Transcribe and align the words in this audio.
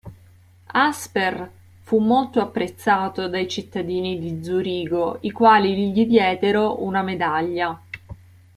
Asper 0.71 1.51
fu 1.81 1.99
molto 1.99 2.41
apprezzato 2.41 3.27
dai 3.27 3.47
cittadini 3.47 4.17
di 4.17 4.43
Zurigo, 4.43 5.19
i 5.21 5.29
quali 5.29 5.91
gli 5.91 6.07
diedero 6.07 6.81
una 6.83 7.03
medaglia. 7.03 7.79